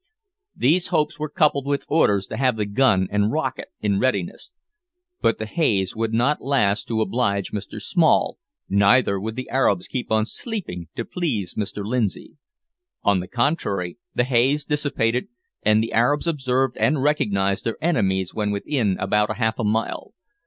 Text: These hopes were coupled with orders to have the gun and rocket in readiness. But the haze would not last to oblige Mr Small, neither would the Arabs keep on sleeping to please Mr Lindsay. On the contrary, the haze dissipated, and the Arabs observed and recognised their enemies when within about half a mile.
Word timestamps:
These 0.55 0.87
hopes 0.87 1.19
were 1.19 1.29
coupled 1.29 1.67
with 1.67 1.85
orders 1.87 2.25
to 2.25 2.37
have 2.37 2.57
the 2.57 2.65
gun 2.65 3.07
and 3.11 3.31
rocket 3.31 3.67
in 3.81 3.99
readiness. 3.99 4.51
But 5.21 5.37
the 5.37 5.45
haze 5.45 5.95
would 5.95 6.11
not 6.11 6.41
last 6.43 6.87
to 6.87 7.01
oblige 7.01 7.51
Mr 7.51 7.79
Small, 7.79 8.39
neither 8.67 9.19
would 9.19 9.35
the 9.35 9.47
Arabs 9.51 9.87
keep 9.87 10.11
on 10.11 10.25
sleeping 10.25 10.87
to 10.95 11.05
please 11.05 11.53
Mr 11.53 11.85
Lindsay. 11.85 12.35
On 13.03 13.19
the 13.19 13.27
contrary, 13.27 13.99
the 14.15 14.23
haze 14.23 14.65
dissipated, 14.65 15.27
and 15.61 15.83
the 15.83 15.93
Arabs 15.93 16.25
observed 16.25 16.75
and 16.77 17.03
recognised 17.03 17.63
their 17.63 17.77
enemies 17.79 18.33
when 18.33 18.49
within 18.49 18.97
about 18.99 19.37
half 19.37 19.59
a 19.59 19.63
mile. 19.63 20.15